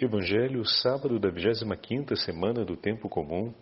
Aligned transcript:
Evangelho, 0.00 0.64
sábado 0.64 1.18
da 1.18 1.28
25ª 1.28 2.14
semana 2.14 2.64
do 2.64 2.76
tempo 2.76 3.08
comum, 3.08 3.52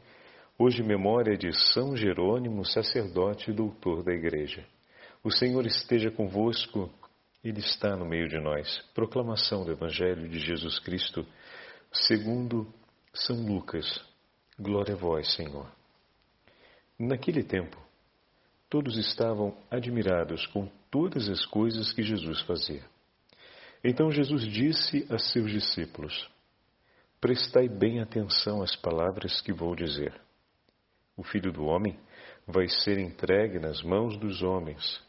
hoje 0.58 0.82
memória 0.82 1.34
de 1.34 1.50
São 1.72 1.96
Jerônimo, 1.96 2.62
sacerdote 2.62 3.50
e 3.50 3.54
doutor 3.54 4.02
da 4.02 4.12
Igreja. 4.12 4.62
O 5.24 5.30
Senhor 5.30 5.64
esteja 5.64 6.10
convosco, 6.10 6.92
Ele 7.42 7.60
está 7.60 7.96
no 7.96 8.04
meio 8.04 8.28
de 8.28 8.38
nós. 8.38 8.84
Proclamação 8.94 9.64
do 9.64 9.72
Evangelho 9.72 10.28
de 10.28 10.38
Jesus 10.38 10.78
Cristo, 10.78 11.24
segundo 11.90 12.70
São 13.14 13.36
Lucas. 13.36 14.04
Glória 14.58 14.92
a 14.92 14.98
vós, 14.98 15.34
Senhor. 15.34 15.66
Naquele 16.98 17.44
tempo, 17.44 17.78
todos 18.68 18.98
estavam 18.98 19.56
admirados 19.70 20.46
com 20.48 20.68
todas 20.90 21.30
as 21.30 21.46
coisas 21.46 21.94
que 21.94 22.02
Jesus 22.02 22.42
fazia. 22.42 22.84
Então 23.88 24.10
Jesus 24.10 24.42
disse 24.42 25.06
a 25.08 25.16
seus 25.16 25.48
discípulos: 25.48 26.28
Prestai 27.20 27.68
bem 27.68 28.00
atenção 28.00 28.60
às 28.60 28.74
palavras 28.74 29.40
que 29.40 29.52
vou 29.52 29.76
dizer. 29.76 30.12
O 31.16 31.22
filho 31.22 31.52
do 31.52 31.64
homem 31.66 31.96
vai 32.44 32.68
ser 32.68 32.98
entregue 32.98 33.60
nas 33.60 33.84
mãos 33.84 34.18
dos 34.18 34.42
homens. 34.42 35.00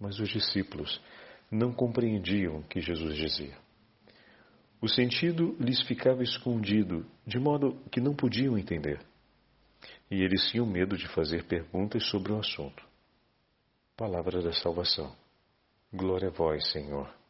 Mas 0.00 0.18
os 0.18 0.30
discípulos 0.30 1.02
não 1.50 1.70
compreendiam 1.70 2.60
o 2.60 2.62
que 2.64 2.80
Jesus 2.80 3.14
dizia. 3.14 3.54
O 4.80 4.88
sentido 4.88 5.54
lhes 5.60 5.82
ficava 5.82 6.22
escondido, 6.22 7.04
de 7.26 7.38
modo 7.38 7.78
que 7.90 8.00
não 8.00 8.16
podiam 8.16 8.56
entender. 8.56 9.04
E 10.10 10.22
eles 10.22 10.50
tinham 10.50 10.64
medo 10.64 10.96
de 10.96 11.06
fazer 11.08 11.44
perguntas 11.44 12.08
sobre 12.08 12.32
o 12.32 12.38
assunto. 12.38 12.82
Palavra 13.94 14.40
da 14.40 14.52
salvação. 14.54 15.14
Glória 15.92 16.28
a 16.28 16.32
vós, 16.32 16.72
Senhor. 16.72 17.21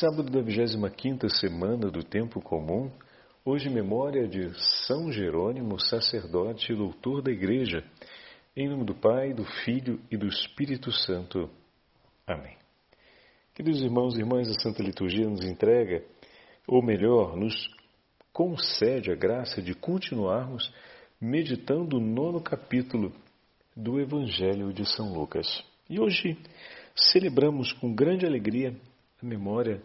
Sábado 0.00 0.30
da 0.30 0.40
25ª 0.40 1.28
semana 1.28 1.90
do 1.90 2.02
tempo 2.02 2.40
comum, 2.40 2.90
hoje 3.44 3.68
memória 3.68 4.26
de 4.26 4.50
São 4.86 5.12
Jerônimo, 5.12 5.78
sacerdote 5.78 6.72
e 6.72 6.74
doutor 6.74 7.20
da 7.20 7.30
Igreja. 7.30 7.84
Em 8.56 8.70
nome 8.70 8.86
do 8.86 8.94
Pai, 8.94 9.34
do 9.34 9.44
Filho 9.44 10.00
e 10.10 10.16
do 10.16 10.26
Espírito 10.26 10.90
Santo. 10.90 11.50
Amém. 12.26 12.56
Queridos 13.54 13.82
irmãos 13.82 14.16
e 14.16 14.20
irmãs, 14.20 14.48
a 14.48 14.58
Santa 14.62 14.82
Liturgia 14.82 15.28
nos 15.28 15.44
entrega, 15.44 16.02
ou 16.66 16.82
melhor, 16.82 17.36
nos 17.36 17.54
concede 18.32 19.12
a 19.12 19.14
graça 19.14 19.60
de 19.60 19.74
continuarmos 19.74 20.72
meditando 21.20 21.98
o 21.98 22.00
nono 22.00 22.40
capítulo 22.40 23.12
do 23.76 24.00
Evangelho 24.00 24.72
de 24.72 24.86
São 24.86 25.12
Lucas. 25.12 25.62
E 25.86 26.00
hoje 26.00 26.38
celebramos 26.96 27.74
com 27.74 27.94
grande 27.94 28.24
alegria 28.24 28.74
a 29.22 29.26
memória 29.26 29.80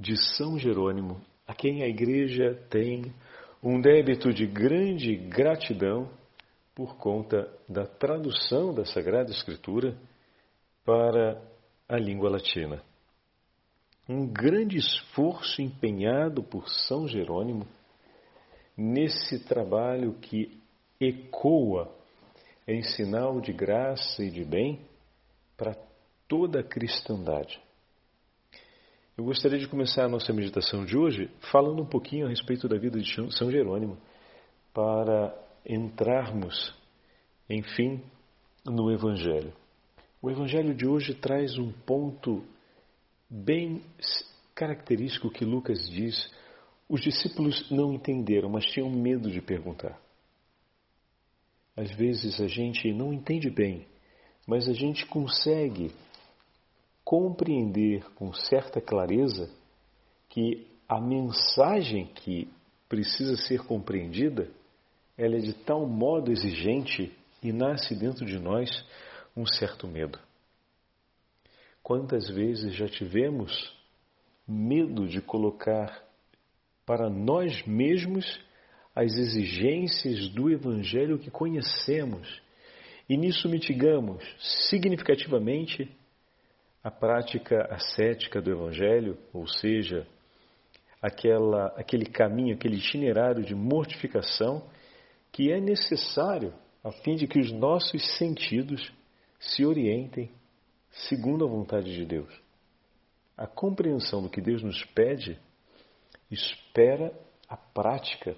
de 0.00 0.16
São 0.36 0.58
Jerônimo, 0.58 1.20
a 1.46 1.54
quem 1.54 1.82
a 1.82 1.86
Igreja 1.86 2.54
tem 2.70 3.12
um 3.62 3.78
débito 3.80 4.32
de 4.32 4.46
grande 4.46 5.14
gratidão 5.14 6.08
por 6.74 6.96
conta 6.96 7.46
da 7.68 7.84
tradução 7.84 8.72
da 8.72 8.86
Sagrada 8.86 9.30
Escritura 9.30 9.96
para 10.84 11.40
a 11.86 11.98
língua 11.98 12.30
latina. 12.30 12.82
Um 14.08 14.26
grande 14.26 14.78
esforço 14.78 15.60
empenhado 15.60 16.42
por 16.42 16.68
São 16.68 17.06
Jerônimo 17.06 17.66
nesse 18.76 19.44
trabalho 19.44 20.14
que 20.14 20.58
ecoa 20.98 21.94
em 22.66 22.82
sinal 22.82 23.40
de 23.40 23.52
graça 23.52 24.24
e 24.24 24.30
de 24.30 24.44
bem 24.44 24.80
para 25.56 25.76
toda 26.26 26.60
a 26.60 26.64
cristandade. 26.64 27.60
Eu 29.16 29.24
gostaria 29.24 29.58
de 29.58 29.68
começar 29.68 30.06
a 30.06 30.08
nossa 30.08 30.32
meditação 30.32 30.86
de 30.86 30.96
hoje 30.96 31.30
falando 31.50 31.82
um 31.82 31.86
pouquinho 31.86 32.24
a 32.24 32.30
respeito 32.30 32.66
da 32.66 32.78
vida 32.78 32.98
de 32.98 33.14
São 33.36 33.50
Jerônimo, 33.50 33.98
para 34.72 35.38
entrarmos, 35.66 36.74
enfim, 37.48 38.02
no 38.64 38.90
Evangelho. 38.90 39.52
O 40.22 40.30
Evangelho 40.30 40.74
de 40.74 40.86
hoje 40.86 41.12
traz 41.12 41.58
um 41.58 41.70
ponto 41.70 42.42
bem 43.28 43.84
característico 44.54 45.30
que 45.30 45.44
Lucas 45.44 45.90
diz. 45.90 46.32
Os 46.88 47.02
discípulos 47.02 47.70
não 47.70 47.92
entenderam, 47.92 48.48
mas 48.48 48.64
tinham 48.64 48.88
medo 48.88 49.30
de 49.30 49.42
perguntar. 49.42 50.00
Às 51.76 51.94
vezes 51.94 52.40
a 52.40 52.48
gente 52.48 52.90
não 52.94 53.12
entende 53.12 53.50
bem, 53.50 53.86
mas 54.46 54.66
a 54.70 54.72
gente 54.72 55.04
consegue 55.04 55.90
compreender 57.04 58.04
com 58.14 58.32
certa 58.32 58.80
clareza 58.80 59.50
que 60.28 60.66
a 60.88 61.00
mensagem 61.00 62.06
que 62.06 62.48
precisa 62.88 63.36
ser 63.36 63.62
compreendida, 63.64 64.50
ela 65.16 65.36
é 65.36 65.40
de 65.40 65.54
tal 65.54 65.86
modo 65.86 66.30
exigente 66.30 67.12
e 67.42 67.52
nasce 67.52 67.94
dentro 67.94 68.24
de 68.24 68.38
nós 68.38 68.70
um 69.36 69.46
certo 69.46 69.88
medo. 69.88 70.18
Quantas 71.82 72.28
vezes 72.28 72.74
já 72.74 72.86
tivemos 72.86 73.74
medo 74.46 75.08
de 75.08 75.20
colocar 75.20 76.02
para 76.84 77.08
nós 77.08 77.64
mesmos 77.66 78.40
as 78.94 79.14
exigências 79.14 80.28
do 80.28 80.50
Evangelho 80.50 81.18
que 81.18 81.30
conhecemos 81.30 82.40
e 83.08 83.16
nisso 83.16 83.48
mitigamos 83.48 84.22
significativamente 84.68 85.90
a 86.82 86.90
prática 86.90 87.68
ascética 87.70 88.40
do 88.40 88.50
Evangelho, 88.50 89.16
ou 89.32 89.46
seja, 89.46 90.06
aquela, 91.00 91.68
aquele 91.76 92.06
caminho, 92.06 92.54
aquele 92.54 92.76
itinerário 92.76 93.44
de 93.44 93.54
mortificação 93.54 94.68
que 95.30 95.50
é 95.50 95.60
necessário 95.60 96.52
a 96.82 96.90
fim 96.90 97.14
de 97.14 97.26
que 97.26 97.38
os 97.38 97.52
nossos 97.52 98.16
sentidos 98.18 98.92
se 99.38 99.64
orientem 99.64 100.30
segundo 100.90 101.44
a 101.44 101.48
vontade 101.48 101.94
de 101.94 102.04
Deus. 102.04 102.32
A 103.36 103.46
compreensão 103.46 104.22
do 104.22 104.28
que 104.28 104.40
Deus 104.40 104.62
nos 104.62 104.84
pede 104.86 105.38
espera 106.30 107.12
a 107.48 107.56
prática. 107.56 108.36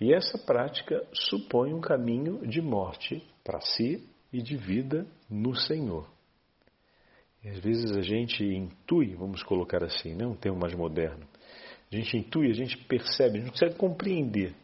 E 0.00 0.14
essa 0.14 0.38
prática 0.38 1.04
supõe 1.12 1.74
um 1.74 1.80
caminho 1.80 2.46
de 2.46 2.60
morte 2.60 3.26
para 3.42 3.60
si 3.60 4.08
e 4.32 4.40
de 4.40 4.56
vida 4.56 5.06
no 5.28 5.54
Senhor. 5.54 6.17
E 7.44 7.48
às 7.48 7.58
vezes 7.60 7.96
a 7.96 8.02
gente 8.02 8.44
intui, 8.44 9.14
vamos 9.14 9.42
colocar 9.42 9.82
assim, 9.84 10.14
né, 10.14 10.26
um 10.26 10.34
termo 10.34 10.58
mais 10.58 10.74
moderno. 10.74 11.26
A 11.90 11.96
gente 11.96 12.16
intui, 12.16 12.50
a 12.50 12.54
gente 12.54 12.76
percebe, 12.84 13.30
a 13.30 13.36
gente 13.36 13.44
não 13.44 13.52
consegue 13.52 13.76
compreender. 13.76 14.54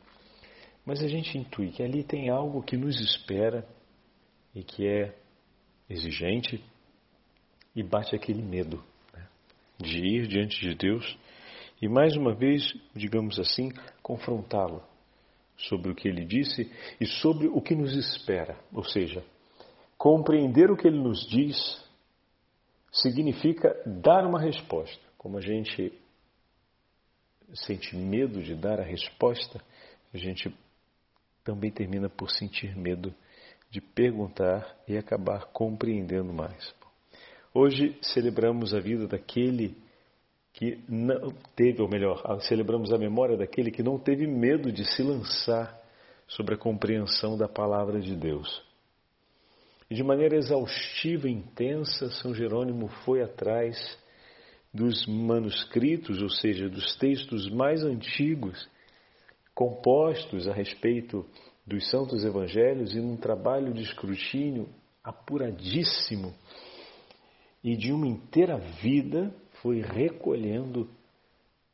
Mas 0.85 1.03
a 1.03 1.09
gente 1.09 1.39
intui 1.39 1.71
que 1.71 1.83
ali 1.83 2.03
tem 2.03 2.29
algo 2.29 2.62
que 2.62 2.77
nos 2.77 3.01
espera 3.01 3.67
e 4.55 4.62
que 4.62 4.87
é 4.87 5.15
exigente 5.89 6.62
e 7.75 7.83
bate 7.83 8.15
aquele 8.15 8.43
medo 8.43 8.83
né, 9.12 9.27
de 9.79 9.99
ir 9.99 10.27
diante 10.27 10.61
de 10.61 10.75
Deus 10.75 11.19
e 11.81 11.89
mais 11.89 12.17
uma 12.17 12.35
vez, 12.35 12.73
digamos 12.95 13.39
assim, 13.39 13.71
confrontá-lo 14.03 14.83
sobre 15.56 15.91
o 15.91 15.95
que 15.95 16.09
ele 16.09 16.25
disse 16.25 16.71
e 17.01 17.06
sobre 17.06 17.47
o 17.49 17.61
que 17.61 17.75
nos 17.75 17.95
espera. 17.95 18.59
Ou 18.73 18.85
seja, 18.85 19.25
compreender 19.99 20.71
o 20.71 20.77
que 20.77 20.87
ele 20.87 20.99
nos 20.99 21.27
diz 21.27 21.84
significa 22.94 23.75
dar 23.84 24.25
uma 24.27 24.41
resposta. 24.41 25.03
Como 25.19 25.38
a 25.38 25.41
gente 25.41 25.93
sente 27.53 27.97
medo 27.97 28.43
de 28.43 28.55
dar 28.55 28.81
a 28.81 28.84
resposta, 28.84 29.60
a 30.12 30.19
gente 30.19 30.55
também 31.43 31.71
termina 31.71 32.09
por 32.09 32.31
sentir 32.31 32.77
medo 32.77 33.15
de 33.71 33.81
perguntar 33.81 34.77
e 34.87 34.97
acabar 34.97 35.47
compreendendo 35.47 36.32
mais. 36.32 36.75
Hoje 37.53 37.99
celebramos 38.03 38.72
a 38.72 38.81
vida 38.81 39.06
daquele 39.06 39.76
que 40.53 40.78
não 40.88 41.32
teve, 41.56 41.82
ou 41.82 41.88
melhor, 41.88 42.22
celebramos 42.43 42.93
a 42.93 42.99
memória 42.99 43.37
daquele 43.37 43.73
que 43.73 43.82
não 43.82 43.99
teve 43.99 44.26
medo 44.26 44.70
de 44.70 44.85
se 44.85 45.02
lançar 45.02 45.76
sobre 46.29 46.55
a 46.55 46.58
compreensão 46.58 47.37
da 47.37 47.49
palavra 47.49 48.00
de 48.00 48.14
Deus. 48.14 48.62
E 49.91 49.95
de 49.95 50.03
maneira 50.03 50.37
exaustiva 50.37 51.29
e 51.29 51.33
intensa, 51.33 52.11
São 52.11 52.35
Jerônimo 52.35 52.89
foi 53.05 53.23
atrás 53.23 53.77
dos 54.73 55.07
manuscritos, 55.07 56.21
ou 56.23 56.31
seja, 56.31 56.69
dos 56.69 56.97
textos 56.97 57.51
mais 57.51 57.85
antigos, 57.85 58.69
compostos 59.55 60.49
a 60.49 60.53
respeito 60.53 61.25
dos 61.67 61.89
Santos 61.91 62.25
Evangelhos, 62.25 62.95
e 62.95 63.01
num 63.01 63.17
trabalho 63.17 63.73
de 63.73 63.83
escrutínio 63.83 64.69
apuradíssimo. 65.03 66.35
E 67.63 67.77
de 67.77 67.93
uma 67.93 68.07
inteira 68.07 68.59
vida, 68.59 69.33
foi 69.63 69.81
recolhendo 69.81 70.89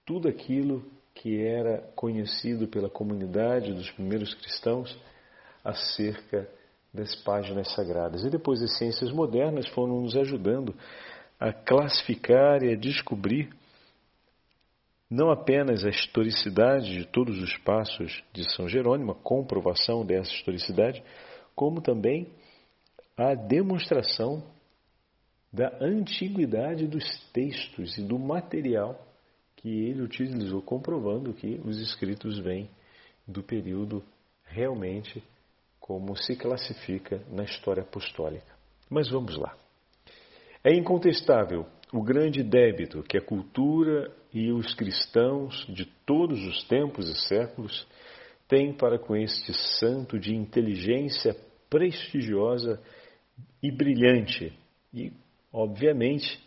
tudo 0.04 0.28
aquilo 0.28 0.84
que 1.14 1.40
era 1.40 1.78
conhecido 1.96 2.68
pela 2.68 2.88
comunidade 2.88 3.72
dos 3.72 3.90
primeiros 3.90 4.32
cristãos 4.34 4.96
acerca 5.64 6.48
das 6.92 7.14
páginas 7.22 7.72
sagradas. 7.74 8.24
E 8.24 8.30
depois 8.30 8.62
as 8.62 8.76
ciências 8.78 9.12
modernas 9.12 9.68
foram 9.68 10.00
nos 10.00 10.16
ajudando 10.16 10.74
a 11.38 11.52
classificar 11.52 12.62
e 12.62 12.72
a 12.72 12.76
descobrir 12.76 13.50
não 15.10 15.30
apenas 15.30 15.84
a 15.84 15.88
historicidade 15.88 16.92
de 16.92 17.04
todos 17.04 17.40
os 17.42 17.56
passos 17.58 18.22
de 18.32 18.48
São 18.54 18.68
Jerônimo, 18.68 19.12
a 19.12 19.16
comprovação 19.16 20.06
dessa 20.06 20.32
historicidade, 20.32 21.02
como 21.54 21.80
também 21.80 22.28
a 23.16 23.34
demonstração 23.34 24.42
da 25.52 25.76
antiguidade 25.80 26.86
dos 26.86 27.04
textos 27.32 27.98
e 27.98 28.02
do 28.02 28.18
material 28.18 29.04
que 29.56 29.68
ele 29.68 30.02
utilizou, 30.02 30.62
comprovando 30.62 31.34
que 31.34 31.60
os 31.64 31.78
escritos 31.80 32.38
vêm 32.38 32.70
do 33.26 33.42
período 33.42 34.02
realmente 34.44 35.22
como 35.80 36.16
se 36.16 36.36
classifica 36.36 37.20
na 37.30 37.42
história 37.42 37.82
apostólica. 37.82 38.54
Mas 38.88 39.08
vamos 39.08 39.36
lá. 39.36 39.56
É 40.62 40.74
incontestável 40.74 41.66
o 41.92 42.02
grande 42.02 42.42
débito 42.42 43.02
que 43.02 43.16
a 43.16 43.24
cultura 43.24 44.12
e 44.32 44.52
os 44.52 44.74
cristãos 44.74 45.66
de 45.68 45.86
todos 46.06 46.38
os 46.46 46.62
tempos 46.64 47.08
e 47.08 47.28
séculos 47.28 47.86
têm 48.46 48.72
para 48.72 48.98
com 48.98 49.16
este 49.16 49.52
santo 49.78 50.18
de 50.18 50.34
inteligência 50.34 51.34
prestigiosa 51.68 52.80
e 53.62 53.70
brilhante. 53.70 54.52
E, 54.92 55.12
obviamente, 55.52 56.38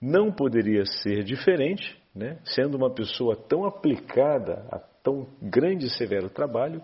não 0.00 0.32
poderia 0.32 0.84
ser 0.84 1.22
diferente, 1.22 1.96
né? 2.14 2.38
sendo 2.44 2.76
uma 2.76 2.90
pessoa 2.90 3.36
tão 3.36 3.64
aplicada 3.64 4.66
a 4.70 4.78
tão 4.78 5.26
grande 5.40 5.86
e 5.86 5.90
severo 5.90 6.28
trabalho, 6.28 6.82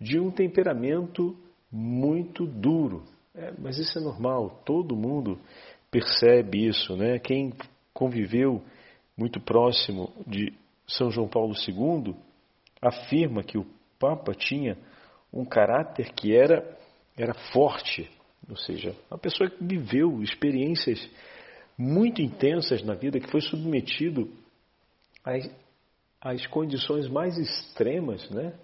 de 0.00 0.18
um 0.18 0.30
temperamento 0.30 1.36
muito 1.70 2.46
duro. 2.46 3.04
É, 3.34 3.52
mas 3.58 3.78
isso 3.78 3.98
é 3.98 4.02
normal, 4.02 4.62
todo 4.64 4.96
mundo 4.96 5.38
percebe 5.90 6.66
isso. 6.66 6.96
Né? 6.96 7.18
Quem 7.18 7.52
conviveu 7.92 8.62
muito 9.16 9.40
próximo 9.40 10.12
de 10.26 10.52
São 10.86 11.10
João 11.10 11.28
Paulo 11.28 11.54
II 11.54 12.14
afirma 12.80 13.42
que 13.42 13.58
o 13.58 13.66
Papa 13.98 14.32
tinha 14.34 14.76
um 15.32 15.44
caráter 15.44 16.12
que 16.12 16.34
era, 16.34 16.76
era 17.16 17.34
forte, 17.52 18.08
ou 18.48 18.56
seja, 18.56 18.94
uma 19.10 19.18
pessoa 19.18 19.50
que 19.50 19.62
viveu 19.62 20.22
experiências 20.22 21.08
muito 21.76 22.22
intensas 22.22 22.82
na 22.82 22.94
vida, 22.94 23.20
que 23.20 23.30
foi 23.30 23.40
submetido 23.40 24.30
às, 25.24 25.50
às 26.20 26.46
condições 26.46 27.08
mais 27.08 27.36
extremas, 27.36 28.28
né? 28.30 28.54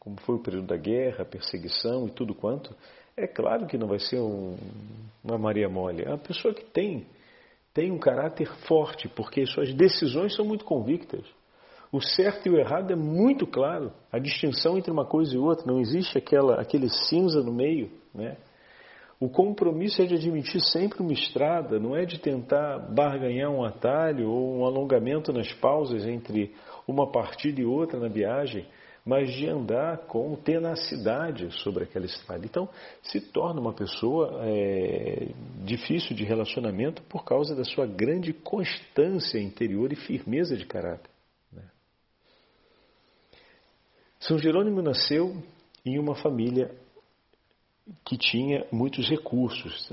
Como 0.00 0.18
foi 0.22 0.36
o 0.36 0.42
período 0.42 0.66
da 0.66 0.76
guerra, 0.78 1.26
perseguição 1.26 2.06
e 2.06 2.10
tudo 2.10 2.34
quanto, 2.34 2.74
é 3.16 3.26
claro 3.26 3.66
que 3.66 3.76
não 3.76 3.86
vai 3.86 3.98
ser 3.98 4.18
um, 4.18 4.56
uma 5.22 5.36
Maria 5.36 5.68
Mole. 5.68 6.02
É 6.02 6.08
uma 6.08 6.18
pessoa 6.18 6.54
que 6.54 6.64
tem, 6.64 7.06
tem 7.74 7.92
um 7.92 7.98
caráter 7.98 8.48
forte, 8.66 9.08
porque 9.08 9.44
suas 9.44 9.72
decisões 9.74 10.34
são 10.34 10.44
muito 10.44 10.64
convictas. 10.64 11.24
O 11.92 12.00
certo 12.00 12.46
e 12.46 12.50
o 12.50 12.58
errado 12.58 12.92
é 12.92 12.96
muito 12.96 13.46
claro. 13.46 13.92
A 14.10 14.18
distinção 14.18 14.78
entre 14.78 14.90
uma 14.90 15.04
coisa 15.04 15.34
e 15.34 15.38
outra, 15.38 15.66
não 15.70 15.80
existe 15.80 16.16
aquela, 16.16 16.60
aquele 16.60 16.88
cinza 16.88 17.42
no 17.42 17.52
meio. 17.52 17.90
Né? 18.14 18.36
O 19.20 19.28
compromisso 19.28 20.00
é 20.00 20.06
de 20.06 20.14
admitir 20.14 20.62
sempre 20.62 21.02
uma 21.02 21.12
estrada, 21.12 21.78
não 21.78 21.94
é 21.94 22.06
de 22.06 22.18
tentar 22.18 22.78
barganhar 22.78 23.50
um 23.50 23.62
atalho 23.62 24.30
ou 24.30 24.60
um 24.60 24.64
alongamento 24.64 25.30
nas 25.30 25.52
pausas 25.52 26.06
entre 26.06 26.54
uma 26.88 27.10
partida 27.10 27.60
e 27.60 27.64
outra 27.66 28.00
na 28.00 28.08
viagem, 28.08 28.66
mas 29.04 29.32
de 29.32 29.46
andar 29.46 29.98
com 30.06 30.34
tenacidade 30.36 31.50
sobre 31.62 31.84
aquela 31.84 32.06
estrada. 32.06 32.44
Então, 32.44 32.68
se 33.02 33.20
torna 33.20 33.60
uma 33.60 33.72
pessoa 33.72 34.40
é, 34.44 35.28
difícil 35.64 36.14
de 36.14 36.24
relacionamento 36.24 37.02
por 37.02 37.24
causa 37.24 37.54
da 37.54 37.64
sua 37.64 37.86
grande 37.86 38.32
constância 38.32 39.38
interior 39.38 39.92
e 39.92 39.96
firmeza 39.96 40.56
de 40.56 40.66
caráter. 40.66 41.10
Né? 41.52 41.62
São 44.18 44.38
Jerônimo 44.38 44.82
nasceu 44.82 45.42
em 45.84 45.98
uma 45.98 46.14
família 46.14 46.70
que 48.04 48.16
tinha 48.16 48.66
muitos 48.70 49.08
recursos. 49.08 49.90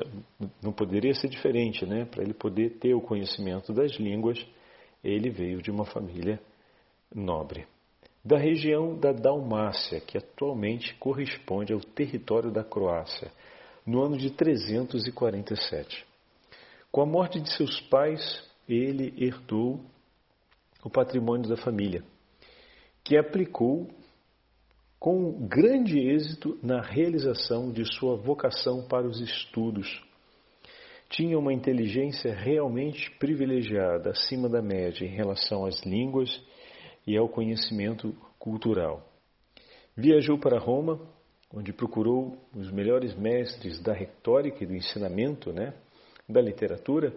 Não 0.62 0.72
poderia 0.72 1.14
ser 1.14 1.30
diferente, 1.30 1.86
né? 1.86 2.06
Para 2.06 2.24
ele 2.24 2.34
poder 2.34 2.78
ter 2.78 2.94
o 2.94 3.02
conhecimento 3.02 3.74
das 3.74 3.94
línguas, 3.94 4.46
ele 5.04 5.30
veio 5.30 5.62
de 5.62 5.72
uma 5.72 5.86
família 5.86 6.40
nobre. 7.14 7.66
Da 8.24 8.38
região 8.38 8.98
da 8.98 9.12
Dalmácia, 9.12 10.02
que 10.02 10.18
atualmente 10.18 10.94
corresponde 10.96 11.74
ao 11.74 11.80
território 11.80 12.52
da 12.52 12.64
Croácia, 12.64 13.32
no 13.86 14.04
ano 14.04 14.18
de 14.18 14.32
347. 14.32 16.06
Com 16.92 17.02
a 17.02 17.06
morte 17.06 17.40
de 17.40 17.50
seus 17.54 17.80
pais, 17.82 18.44
ele 18.68 19.14
herdou 19.18 19.80
o 20.84 20.90
patrimônio 20.90 21.50
da 21.50 21.56
família, 21.56 22.04
que 23.04 23.18
aplicou 23.18 23.90
com 25.00 25.48
grande 25.48 26.00
êxito 26.00 26.58
na 26.62 26.82
realização 26.82 27.72
de 27.72 27.86
sua 27.86 28.18
vocação 28.18 28.88
para 28.88 29.08
os 29.08 29.22
estudos. 29.22 30.04
Tinha 31.10 31.38
uma 31.38 31.54
inteligência 31.54 32.34
realmente 32.34 33.10
privilegiada, 33.12 34.10
acima 34.10 34.50
da 34.50 34.62
média, 34.62 35.06
em 35.06 35.16
relação 35.16 35.66
às 35.66 35.82
línguas 35.86 36.30
e 37.08 37.18
ao 37.18 37.30
conhecimento 37.30 38.14
cultural. 38.38 39.08
Viajou 39.96 40.38
para 40.38 40.60
Roma, 40.60 41.00
onde 41.52 41.72
procurou 41.72 42.38
os 42.54 42.70
melhores 42.70 43.16
mestres 43.16 43.80
da 43.82 43.94
retórica 43.94 44.64
e 44.64 44.68
do 44.68 44.76
ensinamento, 44.76 45.54
né, 45.54 45.74
da 46.28 46.42
literatura, 46.42 47.14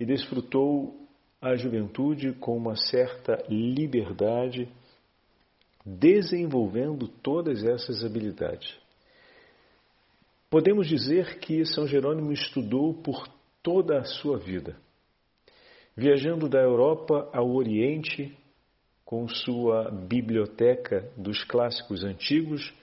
e 0.00 0.06
desfrutou 0.06 1.06
a 1.40 1.54
juventude 1.54 2.32
com 2.32 2.56
uma 2.56 2.74
certa 2.74 3.44
liberdade 3.48 4.68
desenvolvendo 5.84 7.06
todas 7.06 7.62
essas 7.62 8.02
habilidades. 8.02 8.74
Podemos 10.50 10.88
dizer 10.88 11.38
que 11.40 11.64
São 11.66 11.86
Jerônimo 11.86 12.32
estudou 12.32 12.94
por 12.94 13.28
toda 13.62 13.98
a 13.98 14.04
sua 14.04 14.38
vida, 14.38 14.76
viajando 15.94 16.48
da 16.48 16.60
Europa 16.60 17.28
ao 17.32 17.50
Oriente 17.54 18.36
com 19.08 19.26
sua 19.26 19.90
biblioteca 19.90 21.10
dos 21.16 21.42
clássicos 21.42 22.04
antigos, 22.04 22.74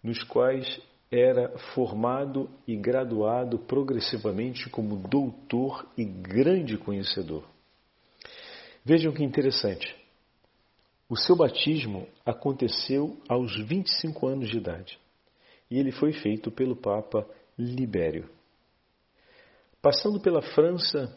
nos 0.00 0.22
quais 0.22 0.80
era 1.10 1.58
formado 1.74 2.48
e 2.68 2.76
graduado 2.76 3.58
progressivamente 3.58 4.70
como 4.70 4.96
doutor 5.08 5.84
e 5.98 6.04
grande 6.04 6.78
conhecedor. 6.78 7.44
Vejam 8.84 9.12
que 9.12 9.24
interessante. 9.24 9.92
O 11.08 11.16
seu 11.16 11.34
batismo 11.34 12.06
aconteceu 12.24 13.20
aos 13.28 13.52
25 13.66 14.28
anos 14.28 14.50
de 14.50 14.58
idade 14.58 15.00
e 15.68 15.80
ele 15.80 15.90
foi 15.90 16.12
feito 16.12 16.48
pelo 16.52 16.76
Papa 16.76 17.26
Libério. 17.58 18.30
Passando 19.82 20.20
pela 20.20 20.42
França, 20.42 21.12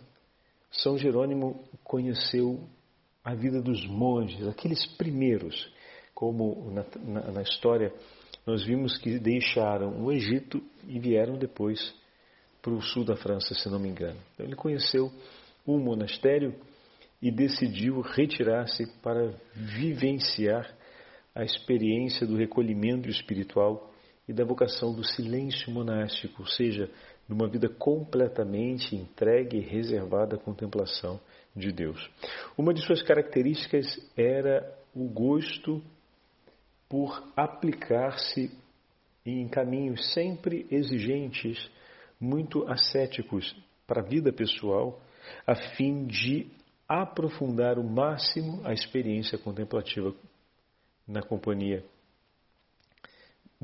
São 0.72 0.98
Jerônimo 0.98 1.64
conheceu 1.84 2.68
a 3.26 3.34
vida 3.34 3.60
dos 3.60 3.84
monges, 3.88 4.48
aqueles 4.48 4.86
primeiros, 4.86 5.74
como 6.14 6.72
na, 6.72 6.86
na, 7.04 7.32
na 7.32 7.42
história 7.42 7.92
nós 8.46 8.64
vimos 8.64 8.96
que 9.00 9.18
deixaram 9.18 10.04
o 10.04 10.12
Egito 10.12 10.62
e 10.88 11.00
vieram 11.00 11.36
depois 11.36 11.94
para 12.62 12.72
o 12.72 12.82
sul 12.82 13.04
da 13.04 13.16
França, 13.16 13.56
se 13.56 13.68
não 13.68 13.80
me 13.80 13.90
engano. 13.90 14.20
Então, 14.34 14.46
ele 14.46 14.56
conheceu 14.56 15.12
um 15.68 15.80
monastério 15.80 16.54
e 17.20 17.32
decidiu 17.32 18.02
retirar-se 18.02 18.86
para 19.02 19.34
vivenciar 19.56 20.72
a 21.34 21.44
experiência 21.44 22.28
do 22.28 22.38
recolhimento 22.38 23.10
espiritual 23.10 23.92
e 24.28 24.34
da 24.34 24.44
vocação 24.44 24.94
do 24.94 25.04
silêncio 25.04 25.72
monástico, 25.72 26.42
ou 26.42 26.48
seja, 26.48 26.90
de 27.28 27.34
uma 27.34 27.48
vida 27.48 27.70
completamente 27.70 28.96
entregue 28.96 29.58
e 29.58 29.62
reservada 29.62 30.36
à 30.36 30.40
contemplação 30.40 31.20
de 31.56 31.72
Deus. 31.72 32.10
Uma 32.58 32.74
de 32.74 32.82
suas 32.82 33.02
características 33.02 33.86
era 34.16 34.78
o 34.96 35.08
gosto 35.08 35.82
por 36.90 37.24
aplicar-se 37.36 38.52
em 39.26 39.48
caminhos 39.48 40.14
sempre 40.14 40.68
exigentes, 40.70 41.70
muito 42.20 42.68
ascéticos 42.68 43.56
para 43.88 44.02
a 44.02 44.06
vida 44.06 44.32
pessoal, 44.32 45.02
a 45.46 45.56
fim 45.76 46.06
de 46.06 46.48
aprofundar 46.88 47.80
o 47.80 47.84
máximo 47.84 48.62
a 48.64 48.72
experiência 48.72 49.38
contemplativa 49.38 50.14
na 51.08 51.22
companhia 51.22 51.84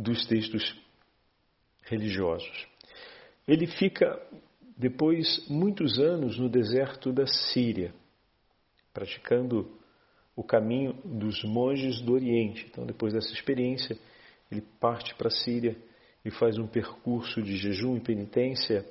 dos 0.02 0.26
textos 0.26 0.76
religiosos. 1.84 2.68
Ele 3.48 3.68
fica 3.68 4.22
depois 4.78 5.48
muitos 5.48 6.00
anos 6.00 6.38
no 6.38 6.50
deserto 6.50 7.12
da 7.12 7.28
Síria, 7.28 7.94
praticando 8.94 9.80
o 10.36 10.44
caminho 10.44 10.94
dos 11.04 11.44
monges 11.44 12.02
do 12.02 12.14
Oriente. 12.14 12.66
Então, 12.70 12.86
depois 12.86 13.14
dessa 13.14 13.32
experiência, 13.34 13.98
ele 14.52 14.62
parte 14.80 15.14
para 15.16 15.28
a 15.28 15.32
Síria 15.32 15.78
e 16.24 16.32
faz 16.32 16.58
um 16.58 16.68
percurso 16.68 17.42
de 17.42 17.58
jejum 17.58 17.98
e 17.98 18.00
penitência, 18.00 18.86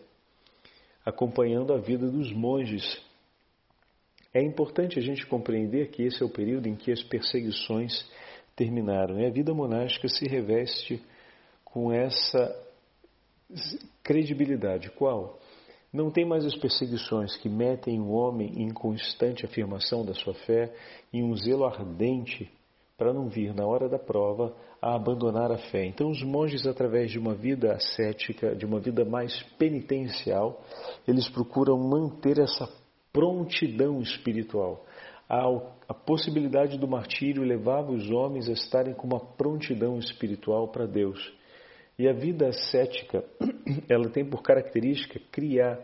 acompanhando 1.05 1.73
a 1.73 1.79
vida 1.79 2.11
dos 2.11 2.33
monges 2.33 3.01
É 4.33 4.41
importante 4.41 4.97
a 4.97 5.03
gente 5.03 5.27
compreender 5.27 5.91
que 5.91 6.03
esse 6.05 6.23
é 6.23 6.27
o 6.27 6.31
período 6.31 6.69
em 6.69 6.77
que 6.77 6.93
as 6.93 7.03
perseguições 7.03 8.09
terminaram. 8.61 9.19
E 9.19 9.25
a 9.25 9.31
vida 9.31 9.55
monástica 9.55 10.07
se 10.07 10.29
reveste 10.29 11.03
com 11.65 11.91
essa 11.91 12.55
credibilidade. 14.03 14.91
Qual? 14.91 15.39
Não 15.91 16.11
tem 16.11 16.27
mais 16.27 16.45
as 16.45 16.55
perseguições 16.55 17.35
que 17.39 17.49
metem 17.49 17.99
o 17.99 18.11
homem 18.11 18.63
em 18.63 18.69
constante 18.69 19.47
afirmação 19.47 20.05
da 20.05 20.13
sua 20.13 20.35
fé, 20.35 20.75
em 21.11 21.25
um 21.25 21.35
zelo 21.35 21.65
ardente 21.65 22.53
para 22.99 23.15
não 23.15 23.31
vir 23.31 23.55
na 23.55 23.67
hora 23.67 23.89
da 23.89 23.99
prova 23.99 24.55
a 24.81 24.95
abandonar 24.95 25.51
a 25.51 25.57
fé. 25.57 25.87
Então, 25.87 26.11
os 26.11 26.23
monges, 26.23 26.67
através 26.67 27.11
de 27.11 27.19
uma 27.19 27.35
vida 27.35 27.73
ascética, 27.73 28.55
de 28.55 28.67
uma 28.67 28.79
vida 28.79 29.07
mais 29.07 29.43
penitencial, 29.59 30.63
eles 31.09 31.31
procuram 31.31 31.79
manter 31.79 32.39
essa 32.39 32.69
prontidão 33.11 34.03
espiritual. 34.03 34.85
A, 35.31 35.95
possibilidade 35.95 36.77
do 36.77 36.89
martírio 36.89 37.45
levava 37.45 37.93
os 37.93 38.11
homens 38.11 38.49
a 38.49 38.53
estarem 38.53 38.93
com 38.93 39.07
uma 39.07 39.21
prontidão 39.21 39.97
espiritual 39.97 40.67
para 40.67 40.87
Deus. 40.87 41.33
E 41.97 42.09
a 42.09 42.13
vida 42.13 42.49
ascética, 42.49 43.25
ela 43.89 44.11
tem 44.11 44.29
por 44.29 44.43
característica 44.43 45.21
criar 45.31 45.79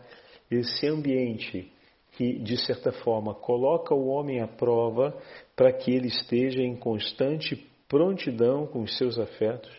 esse 0.51 0.89
ambiente 0.89 1.73
que, 2.17 2.41
de 2.41 2.57
certa 2.57 2.91
forma, 2.91 3.35
coloca 3.35 3.95
o 3.95 4.09
homem 4.09 4.41
à 4.41 4.49
prova 4.49 5.17
para 5.55 5.73
que 5.73 5.93
ele 5.93 6.09
esteja 6.09 6.61
em 6.61 6.75
constante 6.75 7.55
prontidão 7.89 8.67
com 8.67 8.83
os 8.83 8.99
seus 8.99 9.17
afetos 9.17 9.71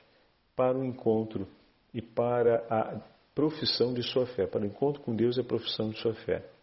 para 0.55 0.77
o 0.77 0.85
encontro 0.85 1.45
e 1.93 2.01
para 2.01 2.65
a 2.69 3.01
profissão 3.35 3.93
de 3.93 4.01
sua 4.01 4.25
fé, 4.27 4.47
para 4.47 4.61
o 4.61 4.65
encontro 4.65 5.01
com 5.01 5.13
Deus 5.13 5.35
e 5.35 5.41
a 5.41 5.43
profissão 5.43 5.89
de 5.89 5.99
sua 5.99 6.13
fé. 6.13 6.56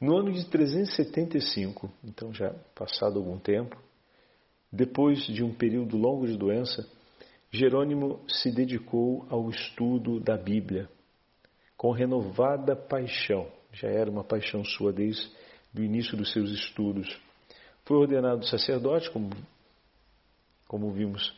No 0.00 0.16
ano 0.16 0.32
de 0.32 0.44
375, 0.46 1.90
então 2.04 2.32
já 2.32 2.54
passado 2.74 3.18
algum 3.18 3.38
tempo, 3.38 3.76
depois 4.72 5.26
de 5.26 5.42
um 5.42 5.52
período 5.52 5.96
longo 5.96 6.26
de 6.26 6.36
doença, 6.36 6.88
Jerônimo 7.50 8.20
se 8.28 8.52
dedicou 8.52 9.26
ao 9.28 9.48
estudo 9.50 10.20
da 10.20 10.36
Bíblia 10.36 10.88
com 11.76 11.90
renovada 11.90 12.76
paixão. 12.76 13.50
Já 13.72 13.88
era 13.88 14.10
uma 14.10 14.22
paixão 14.22 14.64
sua 14.64 14.92
desde 14.92 15.30
o 15.74 15.80
início 15.80 16.16
dos 16.16 16.32
seus 16.32 16.50
estudos. 16.50 17.08
Foi 17.84 17.96
ordenado 17.96 18.46
sacerdote, 18.46 19.10
como, 19.10 19.30
como 20.66 20.92
vimos, 20.92 21.34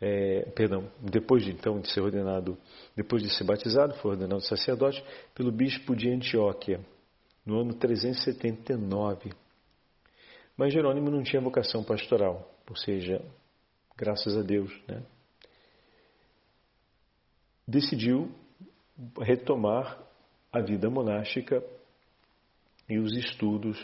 é, 0.00 0.50
perdão, 0.54 0.90
depois 1.00 1.44
de 1.44 1.50
então 1.50 1.80
de 1.80 1.92
ser 1.92 2.00
ordenado, 2.00 2.56
depois 2.96 3.22
de 3.22 3.30
ser 3.30 3.44
batizado, 3.44 3.94
foi 3.96 4.12
ordenado 4.12 4.40
sacerdote 4.42 5.04
pelo 5.34 5.52
bispo 5.52 5.94
de 5.94 6.10
Antioquia, 6.10 6.80
no 7.44 7.60
ano 7.60 7.74
379. 7.74 9.32
Mas 10.56 10.72
Jerônimo 10.72 11.10
não 11.10 11.22
tinha 11.22 11.42
vocação 11.42 11.82
pastoral, 11.82 12.54
ou 12.68 12.76
seja, 12.76 13.20
graças 13.96 14.36
a 14.36 14.42
Deus, 14.42 14.72
né? 14.86 15.02
decidiu 17.66 18.30
retomar 19.20 19.98
a 20.52 20.60
vida 20.60 20.88
monástica 20.88 21.62
e 22.88 22.98
os 22.98 23.16
estudos 23.16 23.78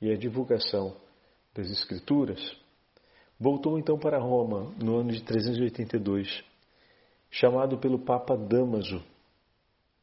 e 0.00 0.10
a 0.10 0.16
divulgação 0.16 0.96
das 1.54 1.70
Escrituras. 1.70 2.40
Voltou 3.38 3.78
então 3.78 3.98
para 3.98 4.18
Roma 4.18 4.74
no 4.82 4.96
ano 4.96 5.12
de 5.12 5.22
382, 5.22 6.42
chamado 7.30 7.78
pelo 7.78 7.98
Papa 8.00 8.36
Damaso, 8.36 9.04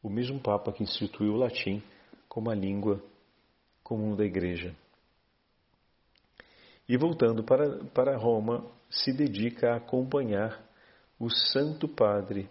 o 0.02 0.10
mesmo 0.10 0.40
Papa 0.40 0.72
que 0.72 0.84
instituiu 0.84 1.34
o 1.34 1.38
latim 1.38 1.84
como 2.36 2.52
a 2.52 2.54
língua 2.54 3.02
comum 3.82 4.14
da 4.14 4.26
Igreja. 4.26 4.76
E 6.86 6.98
voltando 6.98 7.46
para, 7.46 7.82
para 7.94 8.18
Roma, 8.18 8.70
se 8.90 9.14
dedica 9.14 9.72
a 9.72 9.78
acompanhar 9.78 10.62
o 11.18 11.30
Santo 11.30 11.88
Padre 11.88 12.50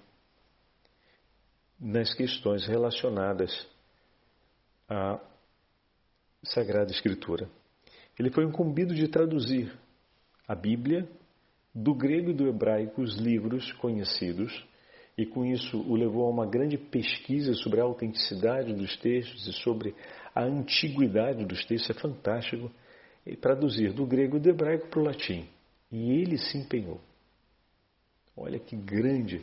nas 1.78 2.14
questões 2.14 2.66
relacionadas 2.66 3.68
à 4.88 5.20
Sagrada 6.42 6.90
Escritura. 6.90 7.50
Ele 8.18 8.30
foi 8.30 8.44
incumbido 8.44 8.94
de 8.94 9.06
traduzir 9.06 9.70
a 10.48 10.54
Bíblia 10.54 11.06
do 11.74 11.94
grego 11.94 12.30
e 12.30 12.34
do 12.34 12.48
hebraico 12.48 13.02
os 13.02 13.16
livros 13.18 13.70
conhecidos 13.72 14.66
e 15.16 15.24
com 15.24 15.44
isso 15.44 15.78
o 15.78 15.94
levou 15.94 16.26
a 16.26 16.30
uma 16.30 16.44
grande 16.44 16.76
pesquisa 16.76 17.54
sobre 17.54 17.80
a 17.80 17.84
autenticidade 17.84 18.72
dos 18.72 18.96
textos 18.96 19.46
e 19.46 19.52
sobre 19.52 19.94
a 20.34 20.42
antiguidade 20.42 21.44
dos 21.44 21.64
textos. 21.64 21.96
É 21.96 22.00
fantástico. 22.00 22.70
E 23.24 23.36
traduzir 23.36 23.92
do 23.92 24.04
grego 24.04 24.36
e 24.36 24.40
do 24.40 24.50
hebraico 24.50 24.88
para 24.88 25.00
o 25.00 25.04
latim. 25.04 25.48
E 25.90 26.10
ele 26.10 26.36
se 26.36 26.58
empenhou. 26.58 27.00
Olha 28.36 28.58
que 28.58 28.76
grande 28.76 29.40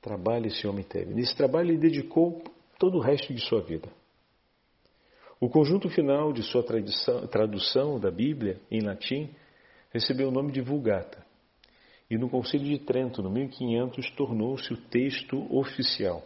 trabalho 0.00 0.46
esse 0.46 0.66
homem 0.66 0.84
teve. 0.84 1.12
Nesse 1.12 1.36
trabalho 1.36 1.70
ele 1.70 1.78
dedicou 1.78 2.42
todo 2.78 2.96
o 2.96 3.00
resto 3.00 3.34
de 3.34 3.40
sua 3.46 3.60
vida. 3.60 3.88
O 5.40 5.50
conjunto 5.50 5.90
final 5.90 6.32
de 6.32 6.42
sua 6.42 6.64
tradução 7.28 7.98
da 7.98 8.10
Bíblia 8.10 8.58
em 8.70 8.80
latim 8.80 9.28
recebeu 9.90 10.28
o 10.28 10.32
nome 10.32 10.52
de 10.52 10.62
Vulgata 10.62 11.24
e 12.10 12.18
no 12.18 12.28
Concílio 12.28 12.66
de 12.66 12.84
Trento, 12.84 13.22
no 13.22 13.30
1500, 13.30 14.10
tornou-se 14.10 14.72
o 14.72 14.76
texto 14.76 15.36
oficial. 15.54 16.22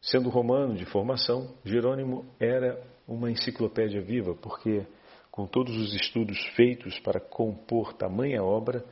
Sendo 0.00 0.28
romano 0.28 0.74
de 0.74 0.84
formação, 0.84 1.52
Jerônimo 1.64 2.24
era 2.38 2.80
uma 3.08 3.30
enciclopédia 3.30 4.00
viva, 4.00 4.34
porque, 4.34 4.86
com 5.32 5.46
todos 5.46 5.76
os 5.76 5.94
estudos 5.94 6.38
feitos 6.54 6.98
para 7.00 7.18
compor 7.18 7.92
tamanha 7.92 8.42
obra, 8.42 8.84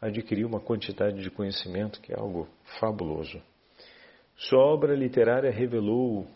adquiriu 0.00 0.48
uma 0.48 0.60
quantidade 0.60 1.22
de 1.22 1.30
conhecimento 1.30 2.00
que 2.00 2.12
é 2.12 2.18
algo 2.18 2.48
fabuloso. 2.80 3.40
Sua 4.36 4.58
obra 4.58 4.94
literária 4.94 5.50
revelou 5.50 6.26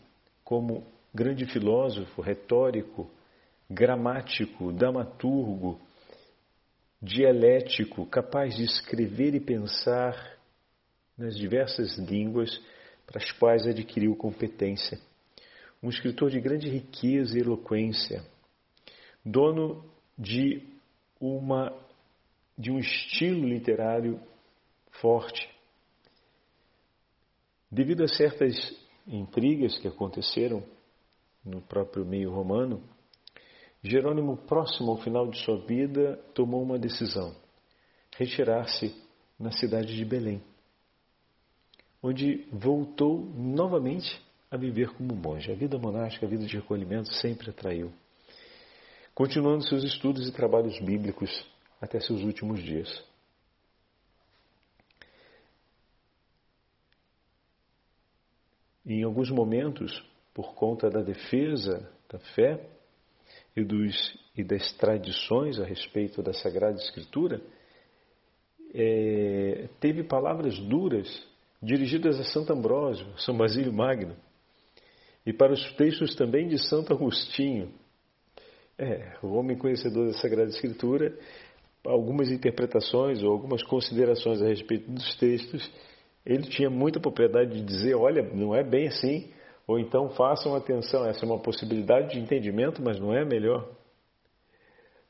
como 0.43 0.83
grande 1.13 1.45
filósofo, 1.45 2.21
retórico, 2.21 3.09
gramático, 3.69 4.71
dramaturgo, 4.71 5.79
dialético, 7.01 8.05
capaz 8.05 8.55
de 8.55 8.63
escrever 8.63 9.33
e 9.33 9.39
pensar 9.39 10.37
nas 11.17 11.35
diversas 11.35 11.97
línguas 11.97 12.61
para 13.07 13.17
as 13.17 13.31
quais 13.31 13.65
adquiriu 13.65 14.15
competência. 14.15 14.99
Um 15.81 15.89
escritor 15.89 16.29
de 16.29 16.39
grande 16.39 16.69
riqueza 16.69 17.37
e 17.37 17.41
eloquência, 17.41 18.23
dono 19.25 19.83
de 20.17 20.61
uma 21.19 21.75
de 22.57 22.69
um 22.69 22.77
estilo 22.77 23.47
literário 23.47 24.19
forte. 24.91 25.49
Devido 27.71 28.03
a 28.03 28.07
certas 28.07 28.53
intrigas 29.07 29.77
que 29.79 29.87
aconteceram 29.87 30.63
no 31.43 31.61
próprio 31.61 32.05
meio 32.05 32.29
romano, 32.29 32.83
Jerônimo, 33.83 34.37
próximo 34.37 34.91
ao 34.91 34.97
final 34.97 35.27
de 35.27 35.43
sua 35.43 35.57
vida, 35.65 36.17
tomou 36.33 36.61
uma 36.61 36.77
decisão: 36.77 37.35
retirar-se 38.15 38.95
na 39.39 39.51
cidade 39.51 39.95
de 39.95 40.05
Belém, 40.05 40.43
onde 42.01 42.47
voltou 42.51 43.25
novamente 43.35 44.21
a 44.49 44.57
viver 44.57 44.93
como 44.93 45.15
monge. 45.15 45.51
A 45.51 45.55
vida 45.55 45.77
monástica, 45.79 46.25
a 46.25 46.29
vida 46.29 46.45
de 46.45 46.57
recolhimento 46.57 47.11
sempre 47.15 47.49
atraiu. 47.49 47.91
Continuando 49.15 49.67
seus 49.67 49.83
estudos 49.83 50.27
e 50.27 50.31
trabalhos 50.31 50.79
bíblicos 50.79 51.45
até 51.81 51.99
seus 51.99 52.21
últimos 52.21 52.61
dias. 52.61 53.11
em 58.85 59.03
alguns 59.03 59.29
momentos, 59.29 60.03
por 60.33 60.53
conta 60.53 60.89
da 60.89 61.01
defesa 61.01 61.89
da 62.09 62.19
fé, 62.19 62.59
e, 63.55 63.63
dos, 63.63 64.17
e 64.37 64.43
das 64.43 64.71
tradições 64.73 65.59
a 65.59 65.65
respeito 65.65 66.21
da 66.21 66.33
Sagrada 66.33 66.77
Escritura, 66.77 67.41
é, 68.73 69.67
teve 69.79 70.03
palavras 70.03 70.57
duras 70.59 71.07
dirigidas 71.61 72.19
a 72.19 72.23
Santo 72.23 72.53
Ambrósio, 72.53 73.05
São 73.17 73.35
Basílio 73.35 73.73
Magno, 73.73 74.15
e 75.25 75.31
para 75.31 75.53
os 75.53 75.73
textos 75.73 76.15
também 76.15 76.47
de 76.47 76.57
Santo 76.67 76.93
Agostinho. 76.93 77.71
É, 78.77 79.17
o 79.21 79.33
homem 79.33 79.57
conhecedor 79.57 80.07
da 80.07 80.13
Sagrada 80.13 80.49
Escritura, 80.49 81.15
algumas 81.85 82.31
interpretações 82.31 83.21
ou 83.21 83.31
algumas 83.31 83.61
considerações 83.63 84.41
a 84.41 84.47
respeito 84.47 84.89
dos 84.89 85.15
textos, 85.17 85.69
ele 86.25 86.43
tinha 86.43 86.69
muita 86.69 86.99
propriedade 86.99 87.53
de 87.53 87.61
dizer: 87.63 87.95
olha, 87.95 88.23
não 88.33 88.55
é 88.55 88.63
bem 88.63 88.87
assim, 88.87 89.31
ou 89.67 89.79
então 89.79 90.09
façam 90.09 90.55
atenção, 90.55 91.05
essa 91.05 91.25
é 91.25 91.27
uma 91.27 91.39
possibilidade 91.39 92.13
de 92.13 92.19
entendimento, 92.19 92.81
mas 92.81 92.99
não 92.99 93.13
é 93.13 93.23
melhor. 93.23 93.69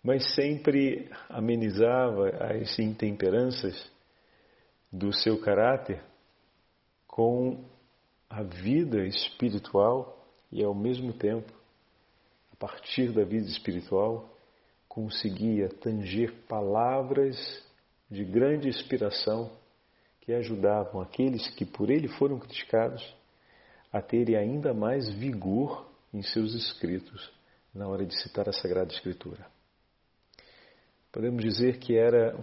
Mas 0.03 0.33
sempre 0.35 1.09
amenizava 1.29 2.29
as 2.29 2.77
intemperanças 2.79 3.89
do 4.91 5.13
seu 5.13 5.39
caráter 5.39 6.03
com 7.07 7.63
a 8.29 8.43
vida 8.43 9.05
espiritual 9.05 10.25
e 10.51 10.63
ao 10.63 10.73
mesmo 10.73 11.13
tempo, 11.13 11.51
a 12.51 12.55
partir 12.55 13.11
da 13.11 13.23
vida 13.23 13.47
espiritual, 13.47 14.29
conseguia 14.87 15.69
tanger 15.69 16.33
palavras 16.47 17.37
de 18.09 18.25
grande 18.25 18.67
inspiração 18.67 19.49
que 20.19 20.33
ajudavam 20.33 21.01
aqueles 21.01 21.49
que 21.51 21.65
por 21.65 21.89
ele 21.89 22.09
foram 22.09 22.37
criticados 22.37 23.01
a 23.91 24.01
terem 24.01 24.35
ainda 24.35 24.73
mais 24.73 25.09
vigor 25.13 25.89
em 26.13 26.21
seus 26.21 26.53
escritos 26.53 27.31
na 27.73 27.87
hora 27.87 28.05
de 28.05 28.15
citar 28.21 28.47
a 28.47 28.53
Sagrada 28.53 28.93
Escritura. 28.93 29.45
Podemos 31.11 31.43
dizer 31.43 31.77
que 31.79 31.97
era 31.97 32.37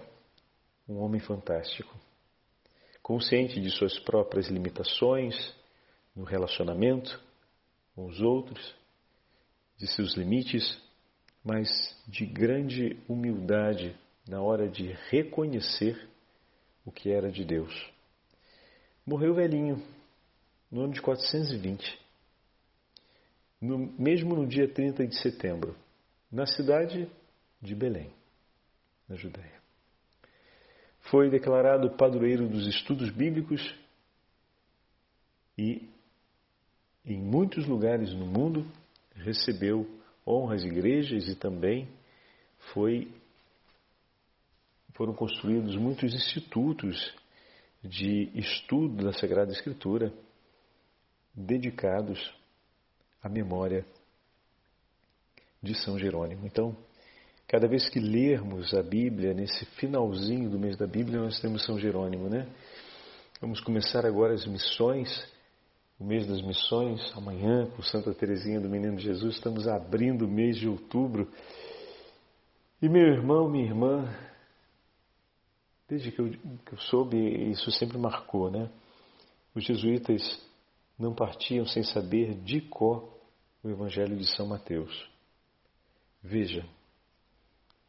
um 0.89 0.99
homem 0.99 1.21
fantástico, 1.21 1.95
consciente 3.03 3.61
de 3.61 3.71
suas 3.71 3.99
próprias 4.01 4.49
limitações 4.49 5.55
no 6.15 6.25
relacionamento 6.25 7.21
com 7.95 8.07
os 8.07 8.21
outros, 8.21 8.75
de 9.77 9.87
seus 9.87 10.15
limites, 10.15 10.81
mas 11.45 11.69
de 12.07 12.27
grande 12.27 12.99
humildade 13.09 13.97
na 14.29 14.43
hora 14.43 14.69
de 14.69 14.93
reconhecer 15.09 16.09
o 16.85 16.93
que 16.93 17.11
era 17.11 17.31
de 17.31 17.45
Deus. 17.45 17.91
Morreu 19.07 19.35
velhinho, 19.35 19.83
no 20.71 20.83
ano 20.83 20.93
de 20.93 21.01
420, 21.01 21.99
no, 23.61 23.79
mesmo 23.99 24.37
no 24.37 24.47
dia 24.47 24.69
30 24.69 25.07
de 25.07 25.21
setembro, 25.21 25.75
na 26.31 26.47
cidade 26.47 27.11
de 27.61 27.75
Belém, 27.75 28.13
na 29.09 29.17
Judéia. 29.17 29.59
Foi 31.11 31.31
declarado 31.31 31.97
padroeiro 31.97 32.49
dos 32.49 32.67
estudos 32.67 33.11
bíblicos 33.11 33.75
e, 35.57 35.89
em 37.05 37.19
muitos 37.19 37.67
lugares 37.67 38.13
no 38.13 38.27
mundo, 38.27 38.67
recebeu 39.15 39.89
honras 40.27 40.63
igrejas 40.63 41.27
e 41.27 41.35
também 41.35 41.89
foi, 42.73 43.11
foram 44.93 45.15
construídos 45.15 45.75
muitos 45.77 46.15
institutos 46.15 47.15
de 47.83 48.31
estudo 48.35 49.05
da 49.05 49.13
Sagrada 49.13 49.53
Escritura 49.53 50.13
dedicados 51.39 52.35
à 53.23 53.29
memória 53.29 53.85
de 55.63 55.75
São 55.75 55.99
Jerônimo. 55.99 56.47
Então, 56.47 56.77
cada 57.47 57.69
vez 57.69 57.89
que 57.89 58.01
lermos 58.01 58.75
a 58.75 58.83
Bíblia, 58.83 59.33
nesse 59.33 59.65
finalzinho 59.77 60.51
do 60.51 60.59
mês 60.59 60.77
da 60.77 60.87
Bíblia, 60.87 61.21
nós 61.21 61.41
temos 61.41 61.65
São 61.65 61.79
Jerônimo, 61.79 62.29
né? 62.29 62.49
Vamos 63.41 63.61
começar 63.61 64.05
agora 64.05 64.35
as 64.35 64.47
missões, 64.47 65.09
o 65.99 66.05
mês 66.05 66.27
das 66.27 66.43
missões, 66.43 67.01
amanhã, 67.17 67.67
com 67.71 67.83
Santa 67.83 68.13
Teresinha 68.13 68.61
do 68.61 68.69
Menino 68.69 68.99
Jesus, 68.99 69.37
estamos 69.37 69.67
abrindo 69.69 70.27
o 70.27 70.29
mês 70.29 70.57
de 70.57 70.69
outubro. 70.69 71.31
E 72.83 72.89
meu 72.89 73.07
irmão, 73.07 73.49
minha 73.49 73.67
irmã, 73.67 74.09
desde 75.89 76.13
que 76.13 76.21
eu, 76.21 76.31
que 76.31 76.73
eu 76.73 76.79
soube, 76.79 77.17
isso 77.51 77.71
sempre 77.73 77.99
marcou, 77.99 78.51
né? 78.51 78.69
Os 79.55 79.65
jesuítas 79.65 80.48
não 80.99 81.15
partiam 81.15 81.65
sem 81.67 81.83
saber 81.83 82.35
de 82.35 82.61
cor 82.61 83.17
o 83.63 83.69
Evangelho 83.69 84.17
de 84.17 84.27
São 84.35 84.47
Mateus. 84.47 85.09
Veja 86.23 86.67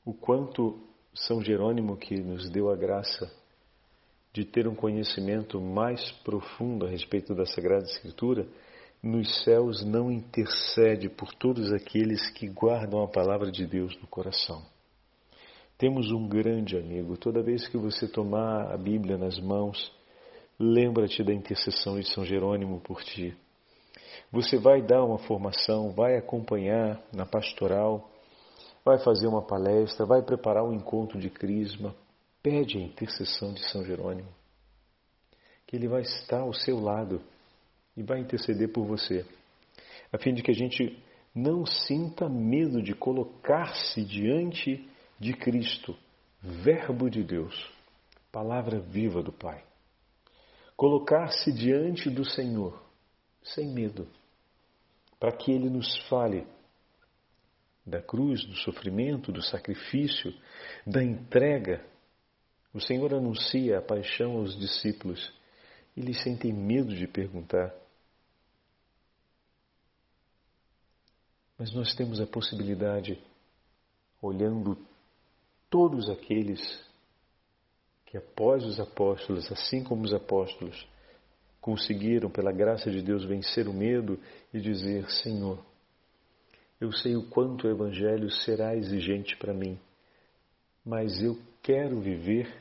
o 0.06 0.14
quanto 0.14 0.80
São 1.14 1.42
Jerônimo, 1.44 1.98
que 1.98 2.16
nos 2.22 2.50
deu 2.50 2.70
a 2.70 2.76
graça 2.76 3.32
de 4.32 4.46
ter 4.46 4.68
um 4.68 4.76
conhecimento 4.76 5.60
mais 5.60 6.12
profundo 6.24 6.86
a 6.86 6.90
respeito 6.90 7.34
da 7.34 7.46
Sagrada 7.46 7.86
Escritura, 7.86 8.48
nos 9.02 9.44
céus 9.44 9.84
não 9.84 10.12
intercede 10.12 11.10
por 11.10 11.34
todos 11.34 11.72
aqueles 11.72 12.30
que 12.32 12.48
guardam 12.48 13.02
a 13.02 13.08
palavra 13.08 13.52
de 13.52 13.66
Deus 13.66 13.96
no 14.02 14.08
coração. 14.08 14.64
Temos 15.78 16.12
um 16.12 16.28
grande 16.28 16.78
amigo. 16.78 17.18
Toda 17.18 17.42
vez 17.42 17.68
que 17.70 17.78
você 17.78 18.08
tomar 18.08 18.72
a 18.72 18.78
Bíblia 18.78 19.18
nas 19.18 19.40
mãos, 19.40 19.92
Lembra-te 20.62 21.24
da 21.24 21.34
intercessão 21.34 21.98
de 21.98 22.14
São 22.14 22.26
Jerônimo 22.26 22.82
por 22.82 23.02
ti. 23.02 23.34
Você 24.30 24.58
vai 24.58 24.82
dar 24.82 25.06
uma 25.06 25.18
formação, 25.18 25.92
vai 25.92 26.18
acompanhar 26.18 27.02
na 27.14 27.26
pastoral, 27.26 28.12
vai 28.84 29.00
fazer 29.00 29.28
uma 29.28 29.42
palestra, 29.42 30.06
vai 30.06 30.22
preparar 30.22 30.66
um 30.66 30.74
encontro 30.74 31.18
de 31.18 31.30
crisma. 31.30 31.96
Pede 32.44 32.78
a 32.78 32.82
intercessão 32.82 33.54
de 33.54 33.66
São 33.70 33.86
Jerônimo, 33.86 34.28
que 35.66 35.78
ele 35.78 35.88
vai 35.88 36.02
estar 36.02 36.42
ao 36.42 36.54
seu 36.54 36.78
lado 36.78 37.22
e 37.96 38.04
vai 38.04 38.20
interceder 38.20 38.70
por 38.70 38.86
você, 38.86 39.26
a 40.12 40.18
fim 40.18 40.34
de 40.34 40.42
que 40.42 40.52
a 40.52 40.56
gente 40.56 41.02
não 41.34 41.66
sinta 41.66 42.28
medo 42.28 42.82
de 42.82 42.94
colocar-se 42.94 44.04
diante 44.04 44.90
de 45.18 45.34
Cristo, 45.34 45.96
Verbo 46.42 47.10
de 47.10 47.24
Deus, 47.24 47.70
palavra 48.32 48.80
viva 48.80 49.22
do 49.22 49.32
Pai 49.32 49.69
colocar-se 50.80 51.52
diante 51.52 52.10
do 52.10 52.24
Senhor, 52.24 52.82
sem 53.44 53.68
medo, 53.68 54.08
para 55.20 55.36
que 55.36 55.52
Ele 55.52 55.70
nos 55.70 55.98
fale 56.08 56.48
da 57.86 58.02
cruz, 58.02 58.46
do 58.46 58.56
sofrimento, 58.56 59.30
do 59.30 59.42
sacrifício, 59.42 60.34
da 60.88 61.04
entrega. 61.04 61.86
O 62.74 62.80
Senhor 62.80 63.14
anuncia 63.14 63.78
a 63.78 63.82
paixão 63.82 64.38
aos 64.38 64.58
discípulos. 64.58 65.34
Eles 65.98 66.24
sentem 66.24 66.54
medo 66.54 66.96
de 66.96 67.08
perguntar. 67.10 67.76
Mas 71.58 71.74
nós 71.74 71.94
temos 71.94 72.22
a 72.22 72.26
possibilidade, 72.26 73.22
olhando 74.22 74.78
todos 75.70 76.10
aqueles 76.10 76.89
que 78.10 78.18
após 78.18 78.66
os 78.66 78.80
apóstolos, 78.80 79.52
assim 79.52 79.84
como 79.84 80.04
os 80.04 80.14
apóstolos, 80.14 80.88
conseguiram, 81.62 82.28
pela 82.28 82.52
graça 82.52 82.90
de 82.90 83.04
Deus, 83.04 83.24
vencer 83.24 83.68
o 83.68 83.74
medo 83.74 84.20
e 84.52 84.60
dizer: 84.60 85.08
Senhor, 85.12 85.64
eu 86.82 86.92
sei 86.92 87.16
o 87.16 87.30
quanto 87.30 87.68
o 87.68 87.70
Evangelho 87.70 88.32
será 88.32 88.76
exigente 88.76 89.38
para 89.38 89.54
mim, 89.54 89.80
mas 90.84 91.22
eu 91.22 91.38
quero 91.62 92.00
viver 92.00 92.52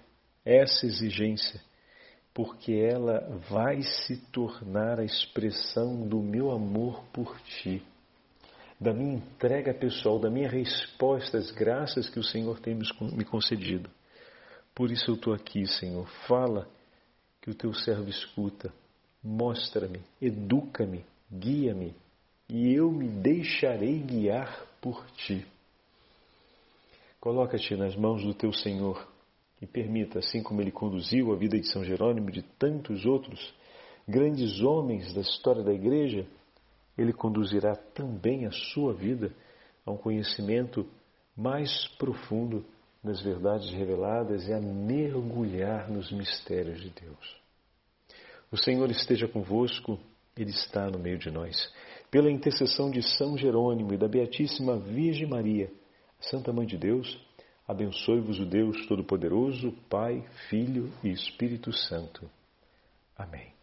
essa 0.44 0.84
exigência, 0.84 1.58
porque 2.34 2.72
ela 2.72 3.20
vai 3.48 3.80
se 3.82 4.18
tornar 4.30 5.00
a 5.00 5.04
expressão 5.04 6.06
do 6.06 6.20
meu 6.20 6.50
amor 6.50 7.02
por 7.10 7.40
Ti, 7.40 7.82
da 8.78 8.92
minha 8.92 9.14
entrega 9.14 9.72
pessoal, 9.72 10.18
da 10.18 10.28
minha 10.28 10.48
resposta 10.48 11.38
às 11.38 11.50
graças 11.50 12.10
que 12.10 12.18
o 12.18 12.24
Senhor 12.24 12.60
tem 12.60 12.74
me 12.74 13.24
concedido. 13.24 13.88
Por 14.78 14.92
isso 14.92 15.10
eu 15.10 15.16
estou 15.16 15.34
aqui, 15.34 15.66
Senhor. 15.66 16.08
Fala 16.28 16.68
que 17.42 17.50
o 17.50 17.54
teu 17.54 17.74
servo 17.74 18.08
escuta. 18.08 18.72
Mostra-me, 19.20 20.00
educa-me, 20.22 21.04
guia-me 21.28 21.96
e 22.48 22.72
eu 22.74 22.88
me 22.88 23.08
deixarei 23.08 23.98
guiar 23.98 24.64
por 24.80 25.04
ti. 25.16 25.44
Coloca-te 27.18 27.74
nas 27.74 27.96
mãos 27.96 28.22
do 28.22 28.32
teu 28.32 28.52
Senhor 28.52 29.04
e 29.60 29.66
permita, 29.66 30.20
assim 30.20 30.44
como 30.44 30.60
ele 30.60 30.70
conduziu 30.70 31.32
a 31.32 31.36
vida 31.36 31.58
de 31.58 31.66
São 31.66 31.82
Jerônimo 31.82 32.30
e 32.30 32.34
de 32.34 32.42
tantos 32.42 33.04
outros 33.04 33.52
grandes 34.06 34.60
homens 34.60 35.12
da 35.12 35.22
história 35.22 35.64
da 35.64 35.74
Igreja, 35.74 36.24
ele 36.96 37.12
conduzirá 37.12 37.74
também 37.74 38.46
a 38.46 38.52
sua 38.52 38.94
vida 38.94 39.32
a 39.84 39.90
um 39.90 39.96
conhecimento 39.96 40.86
mais 41.36 41.88
profundo 41.98 42.64
nas 43.08 43.22
verdades 43.22 43.70
reveladas 43.70 44.46
e 44.46 44.52
a 44.52 44.60
mergulhar 44.60 45.90
nos 45.90 46.12
mistérios 46.12 46.78
de 46.78 46.90
Deus. 46.90 47.40
O 48.52 48.56
Senhor 48.56 48.90
esteja 48.90 49.26
convosco, 49.26 49.98
Ele 50.36 50.50
está 50.50 50.90
no 50.90 50.98
meio 50.98 51.18
de 51.18 51.30
nós. 51.30 51.72
Pela 52.10 52.30
intercessão 52.30 52.90
de 52.90 53.02
São 53.02 53.36
Jerônimo 53.36 53.94
e 53.94 53.96
da 53.96 54.06
Beatíssima 54.06 54.78
Virgem 54.78 55.26
Maria, 55.26 55.70
Santa 56.20 56.52
Mãe 56.52 56.66
de 56.66 56.76
Deus, 56.76 57.18
abençoe-vos 57.66 58.38
o 58.40 58.44
Deus 58.44 58.86
Todo-Poderoso, 58.86 59.72
Pai, 59.88 60.22
Filho 60.50 60.92
e 61.02 61.08
Espírito 61.08 61.72
Santo. 61.72 62.30
Amém. 63.16 63.57